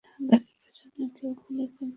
[0.29, 1.89] গাড়ির পেছনে কেউ গুলি করবে না।